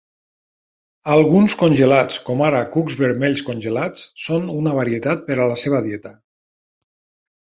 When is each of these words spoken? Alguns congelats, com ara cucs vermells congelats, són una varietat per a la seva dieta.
Alguns 1.15 1.55
congelats, 1.63 2.15
com 2.29 2.39
ara 2.45 2.61
cucs 2.77 2.95
vermells 3.03 3.43
congelats, 3.51 4.07
són 4.23 4.49
una 4.55 4.73
varietat 4.79 5.21
per 5.27 5.37
a 5.39 5.47
la 5.53 5.59
seva 5.65 5.83
dieta. 5.89 6.15